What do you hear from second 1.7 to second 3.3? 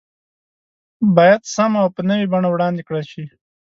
او په نوي بڼه وړاندې کړل شي